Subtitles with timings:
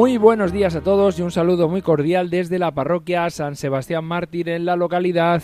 [0.00, 4.02] Muy buenos días a todos y un saludo muy cordial desde la parroquia San Sebastián
[4.02, 5.42] Mártir en la localidad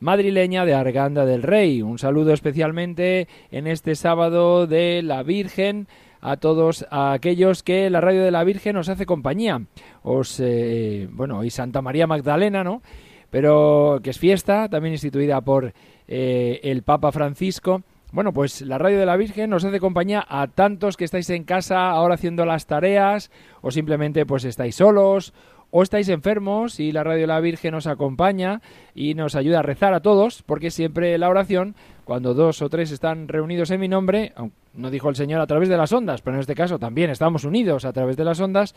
[0.00, 1.80] madrileña de Arganda del Rey.
[1.80, 5.86] Un saludo especialmente en este sábado de la Virgen
[6.20, 9.62] a todos aquellos que la radio de la Virgen nos hace compañía.
[10.02, 12.82] Os, eh, bueno, y Santa María Magdalena, ¿no?
[13.30, 15.72] Pero que es fiesta, también instituida por
[16.08, 20.46] eh, el Papa Francisco bueno, pues la Radio de la Virgen nos hace compañía a
[20.46, 25.34] tantos que estáis en casa ahora haciendo las tareas o simplemente pues estáis solos
[25.70, 28.62] o estáis enfermos y la Radio de la Virgen nos acompaña
[28.94, 32.92] y nos ayuda a rezar a todos porque siempre la oración, cuando dos o tres
[32.92, 34.32] están reunidos en mi nombre,
[34.72, 37.44] no dijo el Señor a través de las ondas, pero en este caso también estamos
[37.44, 38.74] unidos a través de las ondas,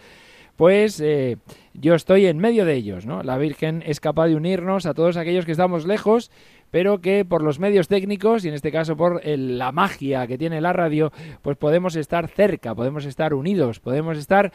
[0.56, 1.38] pues eh,
[1.74, 3.24] yo estoy en medio de ellos, ¿no?
[3.24, 6.32] La Virgen es capaz de unirnos a todos aquellos que estamos lejos
[6.72, 10.62] pero que por los medios técnicos y en este caso por la magia que tiene
[10.62, 11.12] la radio,
[11.42, 14.52] pues podemos estar cerca, podemos estar unidos, podemos estar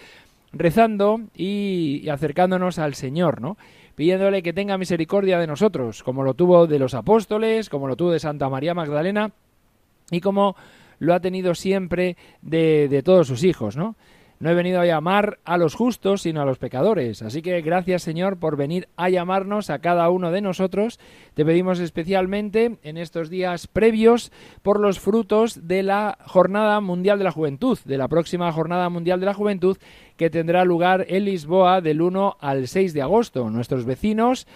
[0.53, 3.59] rezando y, acercándonos al Señor, ¿no?
[3.95, 8.13] Pidiéndole que tenga misericordia de nosotros, como lo tuvo de los apóstoles, como lo tuvo
[8.13, 9.33] de Santa María Magdalena
[10.11, 10.57] y como
[10.99, 13.95] lo ha tenido siempre de todos sus hijos, ¿no?
[14.39, 17.23] No he venido a llamar a los justos, sino a los pecadores.
[17.23, 21.01] Así que gracias Señor por venir a llamarnos a cada uno de nosotros.
[21.35, 24.33] Te pedimos especialmente en estos días previos
[24.63, 29.21] por los frutos de la Jornada Mundial de la Juventud, de la próxima Jornada Mundial
[29.21, 29.79] de la Juventud
[30.19, 33.49] que tendrá lugar en Lisboa del 1 al 6 de agosto.
[33.49, 34.47] Nuestros vecinos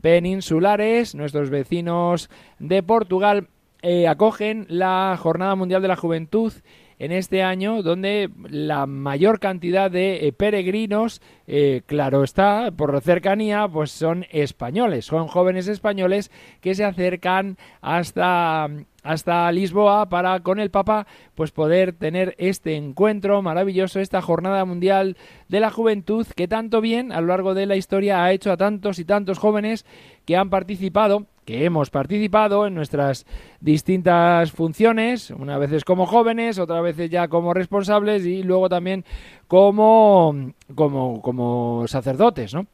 [0.00, 3.48] peninsulares, nuestros vecinos de Portugal,
[3.82, 6.52] eh, acogen la Jornada Mundial de la Juventud
[6.98, 13.68] en este año donde la mayor cantidad de eh, peregrinos, eh, claro está, por cercanía,
[13.68, 16.30] pues son españoles, son jóvenes españoles
[16.60, 18.68] que se acercan hasta
[19.06, 21.06] hasta Lisboa para con el Papa
[21.36, 25.16] pues poder tener este encuentro maravilloso, esta jornada mundial
[25.48, 28.56] de la juventud que tanto bien a lo largo de la historia ha hecho a
[28.56, 29.86] tantos y tantos jóvenes
[30.24, 33.24] que han participado que hemos participado en nuestras
[33.60, 39.04] distintas funciones, una veces como jóvenes, otras veces ya como responsables y luego también
[39.46, 42.66] como, como, como sacerdotes, ¿no?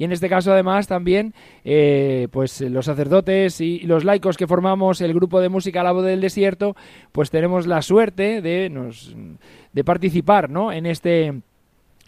[0.00, 1.34] Y en este caso, además, también,
[1.64, 6.04] eh, pues los sacerdotes y los laicos que formamos el grupo de música La Voz
[6.04, 6.76] del Desierto,
[7.10, 9.16] pues tenemos la suerte de, nos,
[9.72, 10.70] de participar, ¿no?
[10.70, 11.40] En este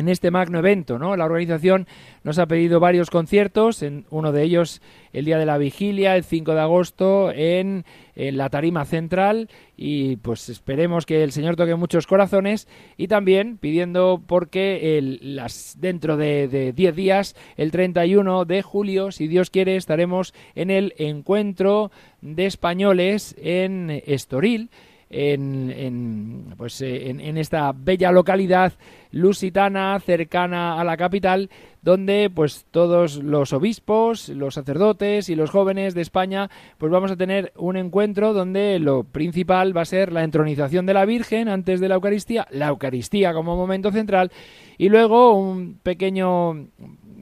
[0.00, 0.98] en este magno evento.
[0.98, 1.16] ¿no?
[1.16, 1.86] La organización
[2.24, 6.24] nos ha pedido varios conciertos, en uno de ellos el día de la vigilia, el
[6.24, 7.84] 5 de agosto, en,
[8.16, 12.68] la tarima central y pues esperemos que el Señor toque muchos corazones
[12.98, 15.40] y también pidiendo porque el,
[15.78, 21.90] dentro de 10 días, el 31 de julio, si Dios quiere, estaremos en el encuentro
[22.20, 24.68] de españoles en Estoril
[25.10, 28.75] en, en, pues, eh, en, esta bella localidad
[29.10, 31.50] lusitana cercana a la capital
[31.82, 36.48] donde pues todos los obispos, los sacerdotes y los jóvenes de España
[36.78, 40.95] pues vamos a tener un encuentro donde lo principal va a ser la entronización de
[40.95, 44.30] la Virgen antes de la Eucaristía, la Eucaristía como momento central
[44.78, 46.51] y luego un pequeño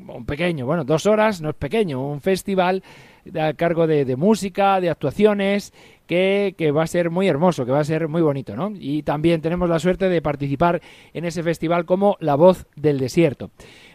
[0.08, 2.82] un pequeño, bueno, dos horas, no es pequeño, un festival
[3.38, 5.74] a cargo de, de música, de actuaciones
[6.08, 8.72] que, va a ser muy hermoso, que va a ser muy bonito, ¿no?
[8.74, 10.80] Y también tenemos la suerte de participar
[11.12, 13.50] en ese festival como La Voz del Desierto.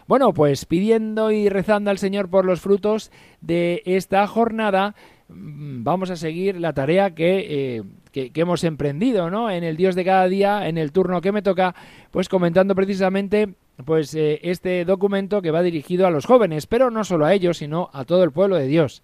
[0.08, 3.12] Bueno, pues pidiendo y rezando al Señor por los frutos
[3.42, 4.96] de esta jornada,
[5.28, 9.50] mm, vamos a seguir la tarea que, eh, que, hemos emprendido, ¿no?
[9.50, 11.74] En el Dios de cada día, en el turno que me toca,
[12.12, 13.56] pues comentando precisamente
[13.86, 17.58] pues eh, este documento que va dirigido a los jóvenes, pero no solo a ellos,
[17.58, 19.02] sino a todo el pueblo de Dios.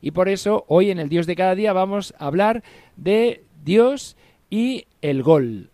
[0.00, 2.62] Y por eso hoy en el Dios de cada día vamos a hablar
[2.96, 4.16] de Dios
[4.48, 5.69] y el gol.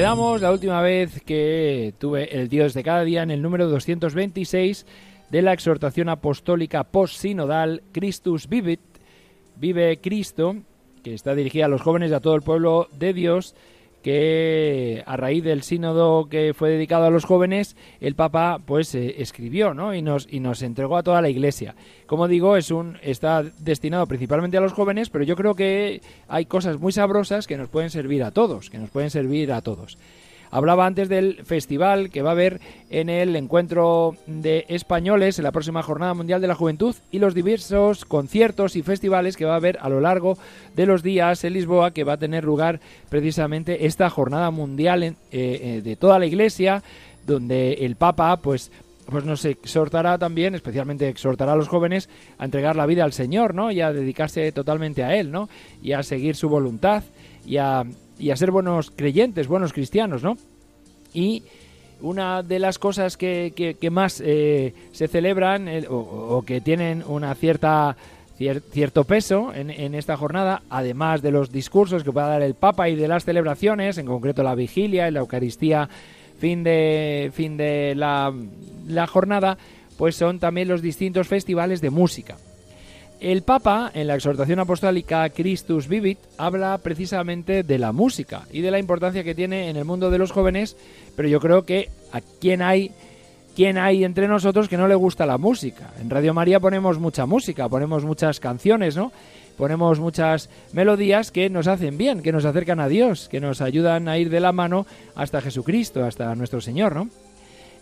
[0.00, 0.40] Quedamos.
[0.40, 4.86] La última vez que tuve el Dios de cada día en el número 226
[5.28, 8.80] de la exhortación apostólica post-sinodal Christus Vivit,
[9.56, 10.56] Vive Cristo,
[11.04, 13.54] que está dirigida a los jóvenes y a todo el pueblo de Dios,
[14.02, 19.16] que a raíz del sínodo que fue dedicado a los jóvenes, el Papa pues eh,
[19.18, 19.94] escribió, ¿no?
[19.94, 21.74] Y nos y nos entregó a toda la Iglesia.
[22.06, 26.46] Como digo, es un está destinado principalmente a los jóvenes, pero yo creo que hay
[26.46, 29.98] cosas muy sabrosas que nos pueden servir a todos, que nos pueden servir a todos.
[30.50, 32.60] Hablaba antes del festival que va a haber
[32.90, 37.34] en el encuentro de españoles en la próxima Jornada Mundial de la Juventud y los
[37.34, 40.38] diversos conciertos y festivales que va a haber a lo largo
[40.74, 45.14] de los días en Lisboa que va a tener lugar precisamente esta Jornada Mundial eh,
[45.30, 46.82] eh, de toda la Iglesia
[47.26, 48.72] donde el Papa pues
[49.10, 52.08] pues nos exhortará también, especialmente exhortará a los jóvenes
[52.38, 53.72] a entregar la vida al Señor, ¿no?
[53.72, 55.48] Y a dedicarse totalmente a Él, ¿no?
[55.82, 57.02] Y a seguir su voluntad
[57.44, 57.84] y a
[58.20, 60.36] y a ser buenos creyentes, buenos cristianos, ¿no?
[61.12, 61.42] Y
[62.02, 67.34] una de las cosas que, que, más eh, se celebran eh, o, que tienen una
[67.34, 67.96] cierta
[68.72, 72.88] cierto peso en, en, esta jornada, además de los discursos que pueda dar el Papa
[72.88, 75.90] y de las celebraciones, en concreto la vigilia y la Eucaristía,
[76.38, 78.32] fin de fin de la,
[78.88, 79.58] la jornada,
[79.98, 82.38] pues son también los distintos festivales de música.
[83.20, 88.70] El Papa, en la exhortación apostólica Christus Vivit, habla precisamente de la música y de
[88.70, 90.74] la importancia que tiene en el mundo de los jóvenes,
[91.16, 92.92] pero yo creo que a quién hay
[93.54, 95.92] quién hay entre nosotros que no le gusta la música.
[96.00, 99.12] En Radio María ponemos mucha música, ponemos muchas canciones, ¿no?
[99.58, 104.08] Ponemos muchas melodías que nos hacen bien, que nos acercan a Dios, que nos ayudan
[104.08, 107.10] a ir de la mano hasta Jesucristo, hasta nuestro Señor, ¿no?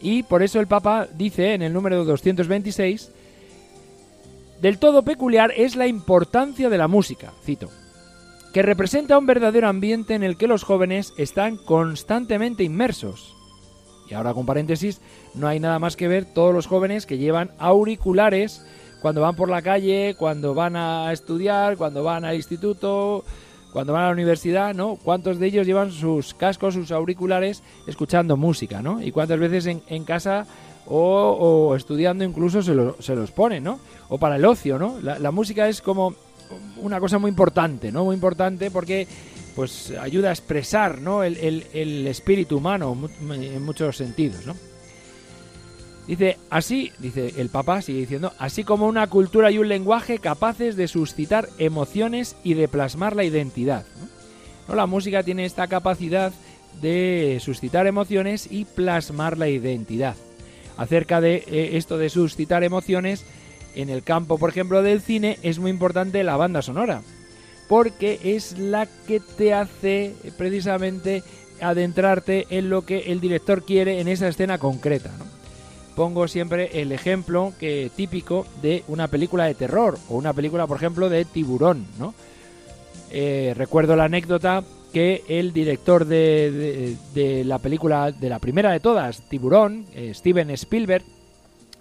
[0.00, 3.12] Y por eso el Papa dice en el número 226
[4.61, 7.69] del todo peculiar es la importancia de la música, cito,
[8.53, 13.35] que representa un verdadero ambiente en el que los jóvenes están constantemente inmersos.
[14.09, 15.01] Y ahora con paréntesis,
[15.35, 18.65] no hay nada más que ver todos los jóvenes que llevan auriculares
[19.03, 23.25] cuando van por la calle, cuando van a estudiar, cuando van al instituto,
[23.73, 24.97] cuando van a la universidad, ¿no?
[24.97, 29.03] ¿Cuántos de ellos llevan sus cascos, sus auriculares, escuchando música, ¿no?
[29.03, 30.47] Y cuántas veces en, casa
[30.90, 33.79] o, estudiando incluso se, se los ponen, ¿no?
[34.08, 34.99] o para el ocio, ¿no?
[35.00, 36.14] La, música es como
[36.79, 38.05] una cosa muy importante, ¿no?
[38.05, 39.06] Muy importante porque
[39.55, 41.23] pues ayuda a expresar, ¿no?
[41.23, 42.96] El, el, espíritu humano
[43.31, 44.55] en muchos sentidos, ¿no?
[46.06, 50.75] Dice, así, dice el Papa, sigue diciendo, así como una cultura y un lenguaje capaces
[50.75, 53.85] de suscitar emociones y de plasmar la identidad.
[54.67, 54.75] ¿no?
[54.75, 56.32] La música tiene esta capacidad
[56.81, 60.17] de suscitar emociones y plasmar la identidad.
[60.79, 63.27] Acerca de eh, esto de suscitar emociones,
[63.75, 67.03] en el campo, por ejemplo, del cine es muy importante la banda sonora,
[67.69, 71.23] porque es la que te hace precisamente
[71.61, 75.11] adentrarte en lo que el director quiere en esa escena concreta.
[75.95, 80.76] Pongo siempre el ejemplo que típico de una película de terror o una película, por
[80.76, 81.87] ejemplo, de tiburón.
[81.99, 82.14] ¿no?
[83.11, 86.97] Eh, recuerdo la anécdota que el director de,
[87.45, 91.04] la película, de la primera de todas, Tiburón, eh, Steven Spielberg,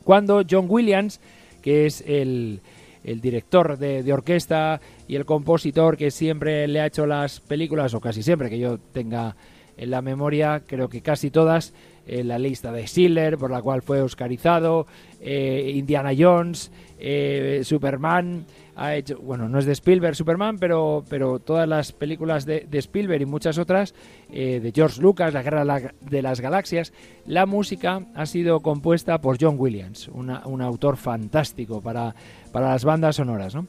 [0.03, 1.19] cuando John Williams
[1.67, 2.61] que es el,
[3.03, 8.23] director de, orquesta y el compositor que siempre le ha hecho las películas, o casi
[8.23, 9.35] siempre que yo tenga
[9.75, 11.73] en la memoria, creo que casi todas,
[12.07, 14.87] en la lista de Schiller, por la cual fue oscarizado,
[15.19, 18.45] eh, Indiana Jones, eh, Superman,
[18.75, 23.23] ha hecho, bueno, no es de Spielberg Superman, pero, pero todas las películas de, Spielberg
[23.23, 23.93] y muchas otras,
[24.31, 26.93] eh, de George Lucas, La Guerra de las Galaxias,
[27.25, 32.15] la música ha sido compuesta por John Williams, un autor fantástico para,
[32.51, 33.67] para las bandas sonoras, ¿no?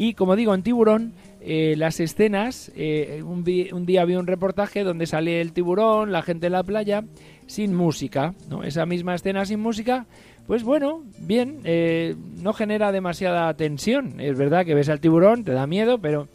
[0.00, 5.06] Y como digo, en Tiburón, eh, las escenas, eh, un, día vi un reportaje donde
[5.06, 7.02] sale el tiburón, la gente en la playa,
[7.48, 8.62] sin música, ¿no?
[8.62, 10.06] Esa misma escena sin música,
[10.46, 14.20] pues bueno, bien, eh, no genera demasiada tensión.
[14.20, 16.28] Es verdad que ves al tiburón, te da miedo, pero,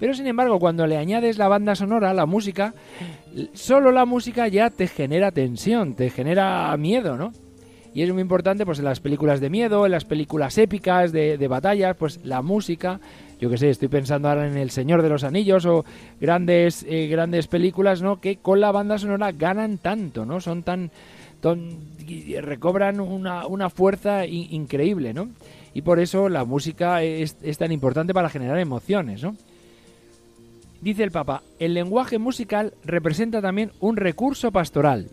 [0.00, 2.74] pero sin embargo, cuando le añades la banda sonora, la música,
[3.52, 7.30] solo la música ya te genera tensión, te genera miedo, ¿no?
[7.96, 11.38] Y es muy importante, pues en las películas de miedo, en las películas épicas de,
[11.38, 13.00] de batallas, pues la música,
[13.40, 15.82] yo que sé, estoy pensando ahora en El Señor de los Anillos o
[16.20, 18.20] grandes, eh, grandes películas, ¿no?
[18.20, 20.42] Que con la banda sonora ganan tanto, ¿no?
[20.42, 20.90] Son tan
[22.42, 25.30] recobran una, una fuerza increíble, ¿no?
[25.72, 29.36] Y por eso la música es, es tan importante para generar emociones, ¿no?
[30.82, 35.08] Dice el Papa, el lenguaje musical representa también un recurso pastoral.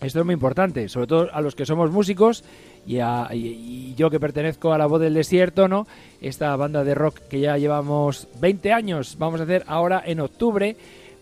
[0.00, 2.44] Esto es muy importante, sobre todo a los que somos músicos
[2.86, 3.30] y, a,
[3.96, 5.88] yo que pertenezco a la voz del desierto, ¿no?
[6.20, 10.76] Esta banda de rock que ya llevamos 20 años, vamos a hacer ahora en octubre,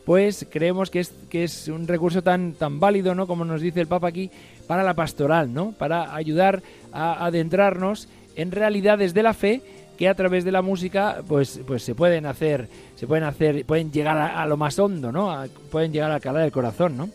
[0.04, 3.26] pues creemos que es, que es un recurso tan, tan válido, ¿no?
[3.26, 4.30] Como nos dice el Papa aquí,
[4.66, 5.72] para la pastoral, ¿no?
[5.72, 9.62] Para ayudar a adentrarnos en realidades de la fe
[9.96, 13.90] que a través de la música pues pues se pueden hacer se pueden hacer pueden
[13.90, 17.08] llegar a, lo más hondo no pueden llegar a calar el corazón no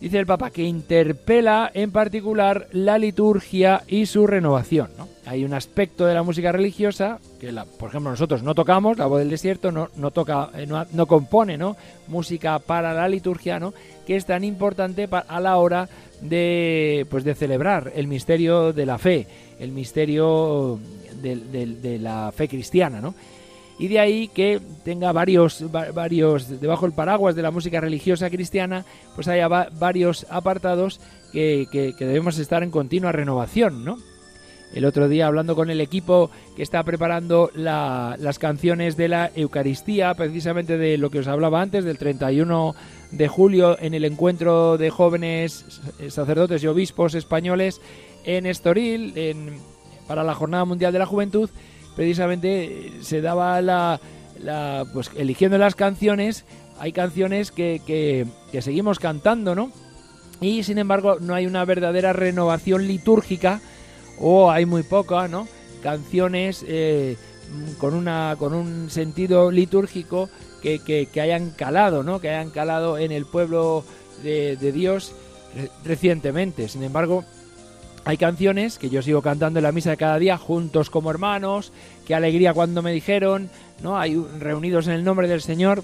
[0.00, 5.08] dice el Papa que interpela en particular la liturgia y su renovación ¿no?
[5.24, 9.06] hay un aspecto de la música religiosa que la, por ejemplo nosotros no tocamos la
[9.06, 11.76] voz del desierto no, no toca eh, no, no, compone no
[12.08, 13.74] música para la liturgia no
[14.06, 15.88] que es tan importante a la hora
[16.20, 19.26] de pues de celebrar el misterio de la fe
[19.58, 20.78] el misterio
[21.22, 23.14] de, la fe cristiana, ¿no?
[23.78, 28.86] Y de ahí que tenga varios, varios, debajo del paraguas de la música religiosa cristiana,
[29.14, 31.00] pues haya varios apartados
[31.32, 33.98] que, debemos estar en continua renovación, ¿no?
[34.74, 40.14] El otro día hablando con el equipo que está preparando las canciones de la Eucaristía,
[40.14, 42.74] precisamente de lo que os hablaba antes, del 31
[43.12, 47.80] de julio en el encuentro de jóvenes sacerdotes y obispos españoles
[48.24, 49.58] en Estoril, en,
[50.08, 51.48] para la Jornada Mundial de la Juventud,
[51.96, 53.98] precisamente eh, se daba la,
[54.92, 56.44] pues eligiendo las canciones,
[56.78, 59.72] hay canciones que, que, seguimos cantando, ¿no?
[60.40, 63.60] Y sin embargo no hay una verdadera renovación litúrgica
[64.20, 65.48] o hay muy poca, ¿no?
[65.82, 67.16] Canciones eh,
[67.78, 70.28] con, una, con un sentido litúrgico
[70.62, 72.20] que, que, hayan calado, ¿no?
[72.20, 73.84] Que hayan calado en el pueblo
[74.22, 75.12] de, de Dios
[75.84, 76.68] recientemente.
[76.68, 77.24] Sin embargo,
[78.06, 81.72] hay canciones que yo sigo cantando en la misa de cada día, juntos como hermanos,
[82.06, 83.50] qué alegría cuando me dijeron,
[83.82, 83.98] ¿no?
[83.98, 85.82] Hay reunidos en el nombre del Señor,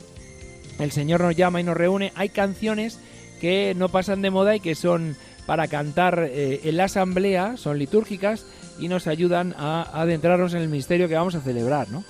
[0.79, 2.13] el Señor nos llama y nos reúne.
[2.15, 3.01] Hay canciones
[3.41, 7.77] que no pasan de moda y que son para cantar eh, en la asamblea, son
[7.77, 8.47] litúrgicas
[8.79, 12.05] y nos ayudan a, adentrarnos en el misterio que vamos a celebrar, ¿no?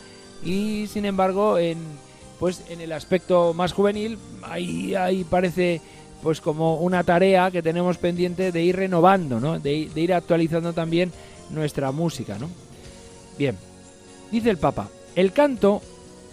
[0.44, 1.78] Y sin embargo, en,
[2.38, 5.80] pues en el aspecto más juvenil, ahí, ahí parece
[6.22, 9.58] pues como una tarea que tenemos pendiente de ir renovando, ¿no?
[9.58, 11.10] de, ir actualizando también
[11.50, 12.38] nuestra música.
[12.38, 12.48] ¿no?
[13.36, 13.56] Bien,
[14.30, 15.82] dice el Papa, el canto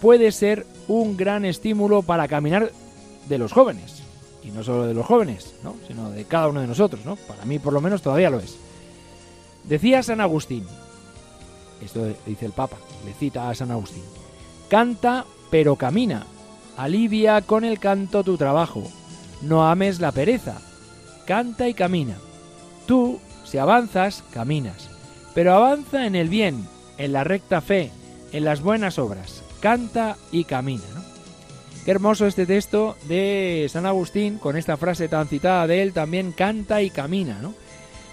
[0.00, 2.70] puede ser un gran estímulo para caminar
[3.28, 4.02] de los jóvenes,
[4.44, 5.74] y no solo de los jóvenes, ¿no?
[5.88, 7.16] sino de cada uno de nosotros, ¿no?
[7.16, 8.56] para mí por lo menos todavía lo es.
[9.64, 10.64] Decía San Agustín,
[11.84, 14.04] esto dice el Papa, le cita a San Agustín,
[14.68, 16.26] canta pero camina,
[16.76, 18.84] alivia con el canto tu trabajo,
[19.42, 20.58] no ames la pereza.
[21.26, 22.16] Canta y camina.
[22.86, 24.88] Tú, si avanzas, caminas.
[25.34, 26.66] Pero avanza en el bien,
[26.98, 27.90] en la recta fe,
[28.32, 29.42] en las buenas obras.
[29.60, 30.82] Canta y camina.
[31.84, 36.32] Qué hermoso este texto de San Agustín, con esta frase tan citada de él, también
[36.32, 37.54] canta y camina, ¿no?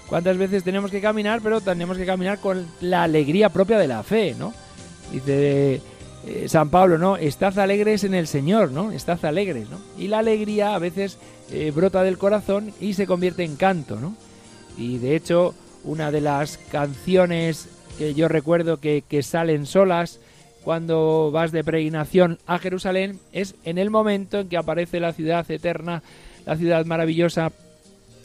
[0.08, 4.04] ¿Cuántas veces tenemos que caminar, pero tenemos que caminar con la alegría propia de la
[4.04, 4.54] fe, ¿no?
[5.12, 5.82] Dice
[6.28, 7.16] eh, San Pablo, ¿no?
[7.16, 8.92] Estad alegres en el Señor, ¿no?
[8.92, 9.80] Estad alegres, ¿no?
[9.98, 11.18] Y la alegría a veces
[11.52, 14.14] eh, brota del corazón y se convierte en canto, ¿no?
[14.78, 15.56] Y de hecho,
[15.86, 20.20] una de las canciones que yo recuerdo que, salen solas
[20.66, 25.50] cuando vas de peregrinación a Jerusalén es en el momento en que aparece la ciudad
[25.50, 26.04] eterna,
[26.46, 27.54] la ciudad maravillosa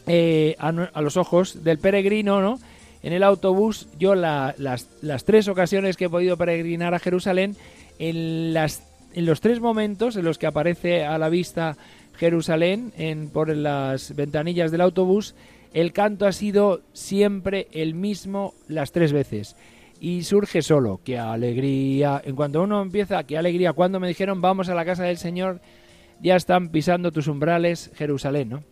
[0.09, 2.59] eh, a, los ojos del peregrino, ¿no?
[3.04, 7.56] En el autobús, yo las, las tres ocasiones que he podido peregrinar a Jerusalén,
[8.02, 11.76] en, los tres momentos en los que aparece a la vista
[12.16, 15.37] Jerusalén en, por las ventanillas del autobús,
[15.73, 19.56] el canto ha sido siempre el mismo las tres veces.
[20.00, 22.21] Y surge solo, qué alegría.
[22.25, 23.73] En cuanto uno empieza, qué alegría.
[23.73, 25.61] Cuando me dijeron vamos a la casa del Señor,
[26.21, 28.71] ya están pisando tus umbrales Jerusalén, ¿no?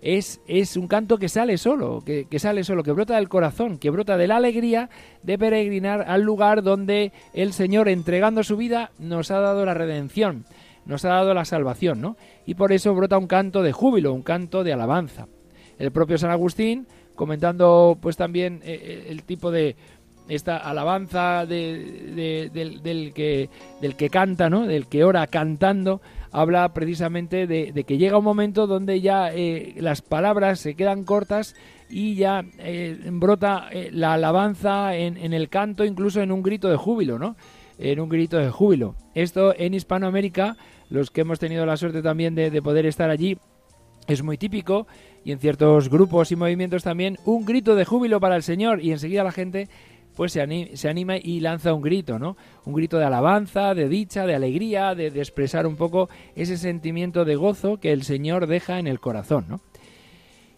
[0.00, 3.90] Es, es un canto que sale solo, que, sale solo, que brota del corazón, que
[3.90, 4.90] brota de la alegría
[5.22, 10.44] de peregrinar al lugar donde el Señor, entregando su vida, nos ha dado la redención,
[10.86, 12.16] nos ha dado la salvación, ¿no?
[12.46, 15.26] Y por eso brota un canto de júbilo, un canto de alabanza.
[15.78, 19.76] El propio San Agustín, comentando pues también eh, eh, el tipo de
[20.28, 23.48] esta alabanza de, del, que,
[23.80, 24.66] del que canta, ¿no?
[24.66, 26.00] Del que ora cantando,
[26.32, 31.54] habla precisamente de, que llega un momento donde ya eh, las palabras se quedan cortas
[31.88, 36.76] y ya eh, brota eh, la alabanza en, el canto, incluso en un grito de
[36.76, 37.36] júbilo, ¿no?
[37.78, 38.94] En un grito de júbilo.
[39.14, 40.56] Esto en Hispanoamérica,
[40.90, 43.38] los que hemos tenido la suerte también de, poder estar allí,
[44.06, 44.86] es muy típico
[45.24, 48.92] y en ciertos grupos y movimientos también un grito de júbilo para el Señor y
[48.92, 49.68] enseguida la gente
[50.18, 50.40] pues se
[50.88, 52.36] anima, y lanza un grito, ¿no?
[52.64, 57.36] Un grito de alabanza, de dicha, de alegría, de, expresar un poco ese sentimiento de
[57.36, 59.60] gozo que el Señor deja en el corazón, ¿no?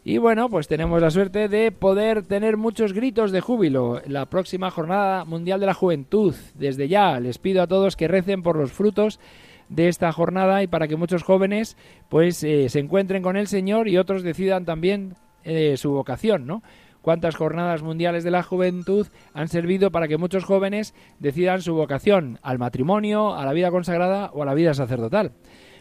[0.03, 4.71] Y bueno, pues tenemos la suerte de poder tener muchos gritos de júbilo la próxima
[4.71, 6.35] Jornada Mundial de la Juventud.
[6.55, 9.21] Desde ya les pido a todos que recen por los frutos
[9.69, 11.77] de esta jornada y para que muchos jóvenes
[12.09, 16.63] pues eh, se encuentren con el Señor y otros decidan también eh, su vocación, ¿no?
[17.03, 22.39] Cuántas jornadas mundiales de la juventud han servido para que muchos jóvenes decidan su vocación
[22.43, 25.33] al matrimonio, a la vida consagrada o a la vida sacerdotal.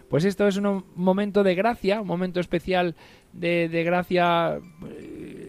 [0.10, 2.96] Pues esto es un momento de gracia, un momento especial
[3.32, 4.60] de, gracia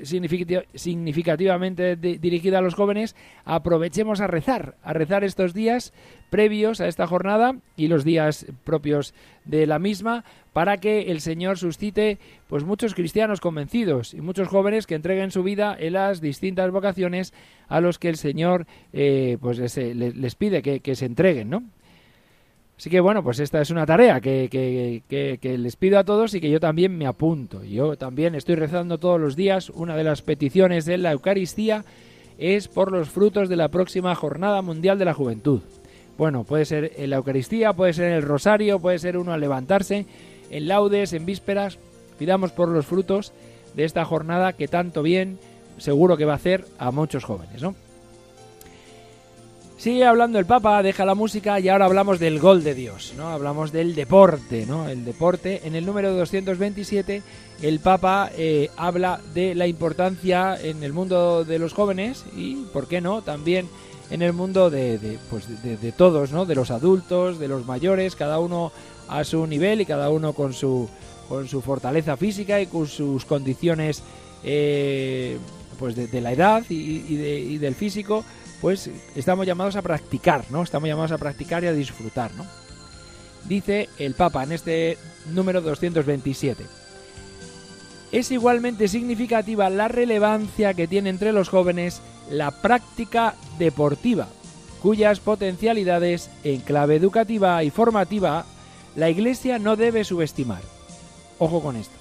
[0.02, 3.16] significativamente dirigida a los jóvenes.
[3.44, 5.92] Aprovechemos a rezar, a rezar estos días
[6.30, 9.14] previos a esta jornada y los días propios
[9.44, 14.86] de la misma para que el Señor suscite pues muchos cristianos convencidos y muchos jóvenes
[14.86, 17.32] que entreguen su vida en las distintas vocaciones
[17.68, 21.64] a los que el Señor eh, pues les, pide que, que se entreguen, ¿no?
[22.80, 26.40] Así que bueno, pues esta es una tarea que, que, les pido a todos y
[26.40, 27.62] que yo también me apunto.
[27.62, 29.68] Yo también estoy rezando todos los días.
[29.68, 31.84] Una de las peticiones de la Eucaristía
[32.38, 35.60] es por los frutos de la próxima Jornada Mundial de la Juventud.
[36.16, 39.42] Bueno, puede ser en la Eucaristía, puede ser en el Rosario, puede ser uno al
[39.42, 40.06] levantarse,
[40.50, 41.78] en laudes, en vísperas.
[42.18, 43.34] Pidamos por los frutos
[43.74, 45.38] de esta jornada que tanto bien
[45.76, 47.74] seguro que va a hacer a muchos jóvenes, ¿no?
[49.80, 53.28] Sigue hablando el Papa, deja la música y ahora hablamos del gol de Dios, ¿no?
[53.28, 54.86] Hablamos del deporte, ¿no?
[54.86, 55.62] El deporte.
[55.64, 57.22] En el número 227
[57.62, 62.88] el Papa eh, habla de la importancia en el mundo de los jóvenes y, ¿por
[62.88, 63.70] qué no?, también
[64.10, 66.44] en el mundo de, pues de, todos, ¿no?
[66.44, 68.72] De los adultos, de los mayores, cada uno
[69.08, 70.90] a su nivel y cada uno con su,
[71.26, 74.02] con su fortaleza física y con sus condiciones
[74.44, 75.38] eh,
[75.78, 78.26] pues de, la edad y, y del físico
[78.60, 80.62] pues estamos llamados a practicar, ¿no?
[80.62, 82.44] Estamos llamados a practicar y a disfrutar, ¿no?
[83.48, 84.98] Dice el Papa en este
[85.32, 86.64] número 227.
[88.12, 94.28] Es igualmente significativa la relevancia que tiene entre los jóvenes la práctica deportiva,
[94.82, 98.44] cuyas potencialidades en clave educativa y formativa
[98.96, 100.62] la Iglesia no debe subestimar.
[101.38, 101.94] Ojo con esto.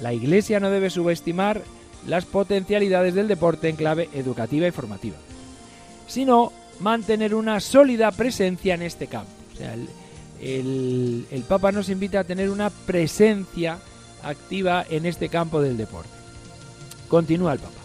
[0.00, 1.62] La Iglesia no debe subestimar
[2.06, 5.16] las potencialidades del deporte en clave educativa y formativa
[6.12, 9.32] sino mantener una sólida presencia en este campo.
[9.54, 9.74] O sea,
[10.42, 13.78] el, Papa nos invita a tener una presencia
[14.22, 16.10] activa en este campo del deporte.
[17.08, 17.80] Continúa el Papa.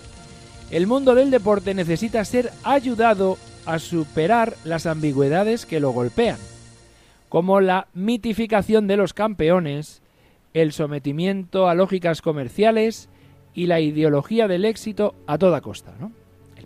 [0.71, 6.39] El mundo del deporte necesita ser ayudado a superar las ambigüedades que lo golpean,
[7.29, 10.01] como la mitificación de los campeones,
[10.53, 13.07] el sometimiento a lógicas comerciales
[13.53, 15.93] y la ideología del éxito a toda costa.
[15.97, 16.11] ¿no?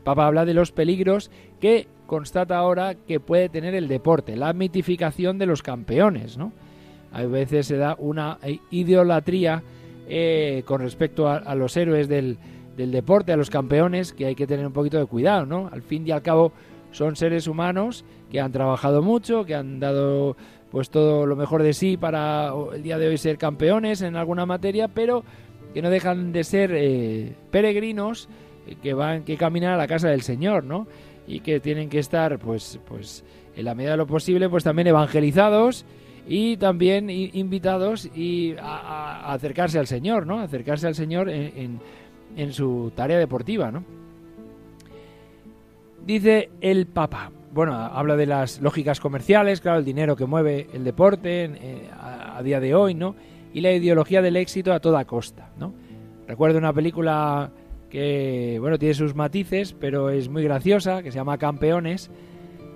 [0.04, 5.38] Papa habla de los peligros que constata ahora que puede tener el deporte, la mitificación
[5.38, 6.52] de los campeones, ¿no?
[7.14, 8.38] A veces se da una
[8.70, 9.64] idolatría
[10.08, 12.38] eh, con respecto a, los héroes del,
[12.76, 15.70] deporte, a los campeones, que hay que tener un poquito de cuidado, ¿no?
[15.72, 16.52] Al fin y al cabo
[16.92, 20.36] son seres humanos que han trabajado mucho, que han dado
[20.70, 24.46] pues todo lo mejor de sí para el día de hoy ser campeones en alguna
[24.46, 25.24] materia, pero
[25.74, 28.28] que no dejan de ser eh, peregrinos
[28.82, 30.88] que van que caminar a la casa del Señor, ¿no?
[31.28, 33.24] Y que tienen que estar, pues, pues,
[33.56, 35.86] en la medida de lo posible, pues también evangelizados
[36.28, 40.40] y también invitados y a, acercarse al Señor, ¿no?
[40.40, 41.80] Acercarse al Señor en,
[42.36, 43.84] en, su tarea deportiva, ¿no?
[46.06, 50.84] Dice el Papa, bueno, habla de las lógicas comerciales, claro, el dinero que mueve el
[50.84, 53.16] deporte eh, a, a, día de hoy, ¿no?
[53.54, 55.74] Y la ideología del éxito a toda costa, ¿no?
[56.28, 57.52] Recuerdo una película
[57.92, 62.10] que bueno, tiene sus matices, pero es muy graciosa, que se llama Campeones,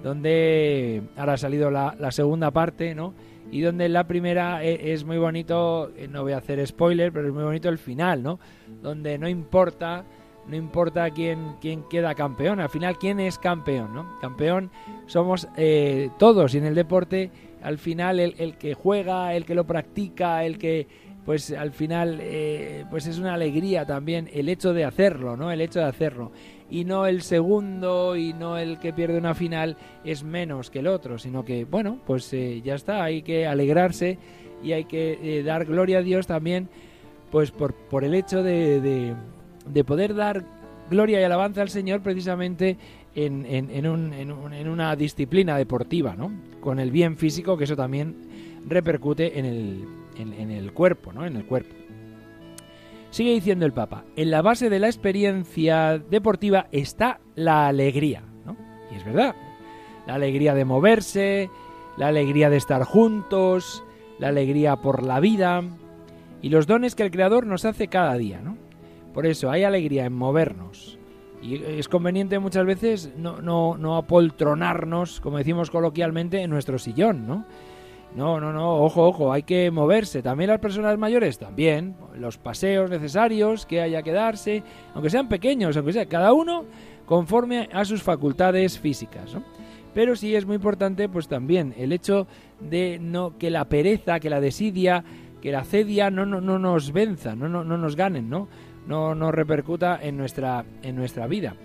[0.04, 3.16] donde ahora ha salido la, segunda parte, ¿no?
[3.50, 7.28] Y donde la primera e, es, muy bonito, eh, no voy a hacer spoiler, pero
[7.28, 8.40] es muy bonito el final, ¿no?
[8.84, 10.04] Donde no importa,
[10.48, 14.20] no importa quién, quién queda campeón, al final quién es campeón, ¿no?
[14.20, 14.70] Campeón
[15.06, 17.32] somos eh, todos y en el deporte
[17.64, 20.88] al final el, el que juega, el que lo practica, el que
[21.26, 25.52] pues al final eh, pues es una alegría también el hecho de hacerlo, ¿no?
[25.52, 26.32] El hecho de hacerlo.
[26.70, 30.88] Y no el segundo y no el que pierde una final es menos que el
[30.88, 34.20] otro, sino que, bueno, pues eh, ya está, hay que alegrarse
[34.64, 36.70] y hay que eh, dar gloria a Dios también,
[37.32, 39.16] pues por, por el hecho de,
[39.68, 40.44] de, poder dar
[40.90, 42.78] gloria y alabanza al Señor precisamente
[43.16, 46.32] en, en, un, en, una disciplina deportiva, ¿no?
[46.62, 48.16] Con el bien físico, que eso también
[48.68, 49.86] repercute en el,
[50.18, 51.26] en, el cuerpo, ¿no?
[51.26, 51.76] En el cuerpo.
[53.10, 58.58] Sigue diciendo el Papa, en la base de la experiencia deportiva está la alegría, ¿no?
[58.92, 59.36] Y es verdad,
[60.06, 61.50] la alegría de moverse,
[61.98, 63.84] la alegría de estar juntos,
[64.20, 65.64] la alegría por la vida
[66.42, 68.58] y los dones que el Creador nos hace cada día, ¿no?
[69.14, 71.00] Por eso hay alegría en movernos.
[71.42, 77.28] Y es conveniente muchas veces no, no, no apoltronarnos, como decimos coloquialmente, en nuestro sillón,
[77.28, 77.46] ¿no?
[78.16, 80.22] No, no, no, ojo, ojo, hay que moverse.
[80.22, 81.96] También las personas mayores, también.
[82.18, 86.64] Los paseos necesarios que haya que darse, aunque sean pequeños, aunque sea cada uno
[87.06, 89.34] conforme a sus facultades físicas.
[89.34, 89.44] ¿no?
[89.94, 92.26] Pero sí es muy importante, pues también el hecho
[92.60, 95.04] de no que la pereza, que la desidia,
[95.42, 98.48] que la cedia no, no, no nos venza, no, no, no nos ganen, ¿no?
[98.88, 101.56] No nos repercuta en nuestra, en nuestra vida.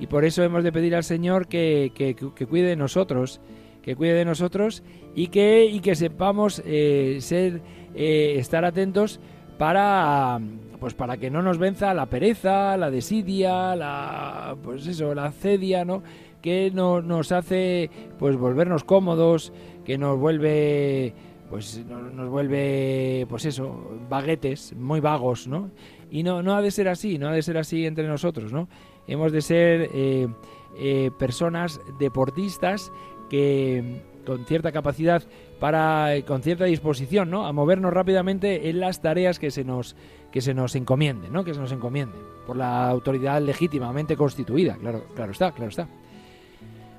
[0.00, 3.40] Y por eso hemos de pedir al Señor que, que, que cuide de nosotros,
[3.82, 4.82] que cuide de nosotros
[5.14, 7.60] y que, y que sepamos eh, ser,
[7.94, 9.20] eh, estar atentos
[9.58, 10.40] para,
[10.80, 15.84] pues para que no nos venza la pereza, la desidia, la, pues eso, la cedia,
[15.84, 16.02] ¿no?
[16.40, 19.52] Que no, nos hace pues volvernos cómodos,
[19.84, 21.14] que nos vuelve
[21.50, 25.70] pues nos vuelve pues eso, baguetes, muy vagos, ¿no?
[26.10, 28.68] Y no, no ha de ser así, no ha de ser así entre nosotros, ¿no?
[29.06, 32.90] Hemos de ser eh, personas deportistas
[33.32, 35.22] que con cierta capacidad
[35.58, 37.46] para eh, con cierta disposición, ¿no?
[37.46, 39.96] A movernos rápidamente en las tareas que se nos
[40.30, 41.42] que se nos encomiende, ¿no?
[41.42, 42.14] Que se nos encomiende
[42.46, 45.88] por la autoridad legítimamente constituida, claro, claro está, claro está.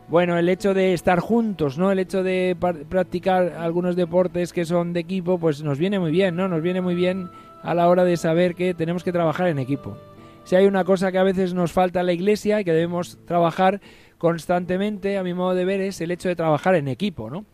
[0.07, 1.91] Bueno, el hecho de estar juntos, ¿no?
[1.91, 2.57] El hecho de
[2.89, 6.47] practicar algunos deportes que son de equipo, pues nos viene muy bien, ¿no?
[6.47, 7.29] Nos viene muy bien
[7.61, 9.97] a la hora de saber que tenemos que trabajar en equipo.
[10.43, 13.17] Si hay una cosa que a veces nos falta en la iglesia y que debemos
[13.25, 13.81] trabajar
[14.17, 17.45] constantemente, a mi modo de ver, es el hecho de trabajar en equipo, ¿no?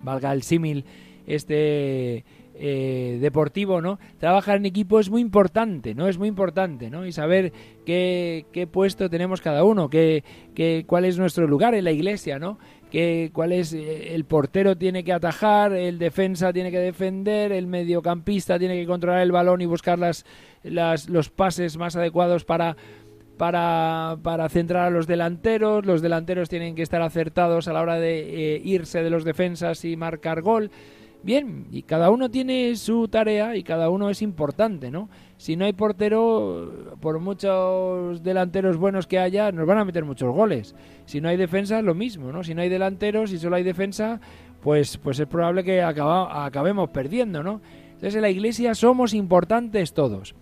[0.00, 0.84] Valga el símil
[1.26, 3.98] este eh, deportivo, ¿no?
[4.18, 6.06] Trabajar en equipo es muy importante, ¿no?
[6.06, 7.06] Es muy importante, ¿no?
[7.06, 7.52] Y saber
[7.86, 10.22] qué, qué puesto tenemos cada uno, qué,
[10.54, 12.58] qué, cuál es nuestro lugar en la iglesia, ¿no?
[12.92, 17.66] Que, cuál es eh, el portero tiene que atajar, el defensa tiene que defender, el
[17.66, 20.26] mediocampista tiene que controlar el balón y buscar las,
[20.62, 22.76] los pases más adecuados para
[23.38, 25.86] para, para, centrar a los delanteros.
[25.86, 29.86] Los delanteros tienen que estar acertados a la hora de eh, irse de los defensas
[29.86, 30.70] y marcar gol.
[31.24, 35.08] Bien, y cada uno tiene su tarea y cada uno es importante, ¿no?
[35.36, 40.34] Si no hay portero, por muchos delanteros buenos que haya, nos van a meter muchos
[40.34, 40.74] goles.
[41.06, 42.42] Si no hay defensa, lo mismo, ¿no?
[42.42, 44.20] Si no hay delanteros y solo hay defensa,
[44.60, 47.60] pues, pues es probable que acabemos perdiendo, ¿no?
[47.86, 50.34] Entonces en la iglesia somos importantes todos.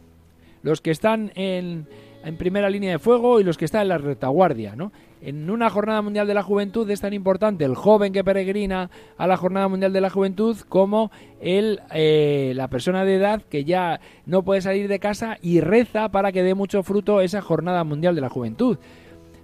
[0.63, 1.87] Los que están en,
[2.25, 4.93] en primera línea de fuego y los que están en la retaguardia, ¿no?
[5.23, 9.27] En una jornada mundial de la juventud es tan importante el joven que peregrina a
[9.27, 14.01] la jornada mundial de la juventud como el, eh, la persona de edad que ya
[14.25, 18.15] no puede salir de casa y reza para que dé mucho fruto esa jornada mundial
[18.15, 18.79] de la juventud.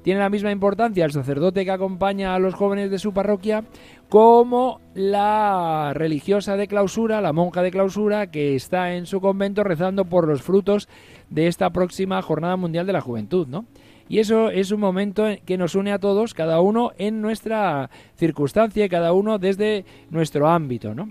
[0.06, 3.64] Tiene la misma importancia el sacerdote que acompaña a los jóvenes de su parroquia
[4.08, 10.04] como la religiosa de clausura, la monja de clausura que está en su convento rezando
[10.04, 10.88] por los frutos
[11.28, 13.64] de esta próxima Jornada Mundial de la Juventud, ¿no?
[14.08, 18.84] Y eso es un momento que nos une a todos, cada uno en nuestra circunstancia
[18.84, 21.08] y cada uno desde nuestro ámbito, ¿no?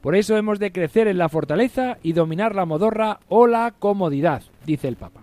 [0.00, 4.42] Por eso hemos de crecer en la fortaleza y dominar la modorra o la comodidad,
[4.64, 5.20] dice el Papa.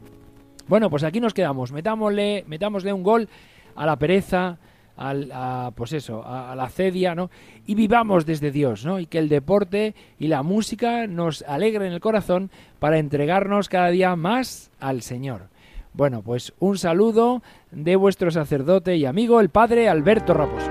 [0.67, 1.71] Bueno, pues aquí nos quedamos.
[1.71, 3.29] Metámosle, metámosle un gol
[3.75, 4.57] a la pereza,
[4.97, 7.29] al, a, pues eso, a, la cedia, ¿no?
[7.65, 8.99] Y vivamos desde Dios, ¿no?
[8.99, 14.15] Y que el deporte y la música nos alegren el corazón para entregarnos cada día
[14.15, 15.54] más al Señor.
[15.95, 20.69] Bueno, pues un saludo de vuestro sacerdote y amigo, el Padre Alberto Raposo.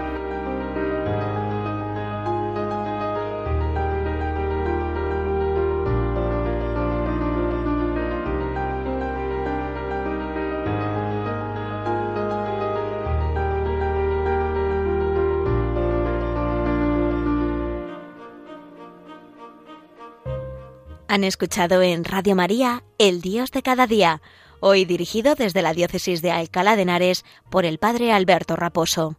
[21.08, 24.20] Han escuchado en Radio María El Dios de cada día,
[24.66, 29.18] hoy dirigido desde la Diócesis de Alcalá de Henares por el Padre Alberto Raposo.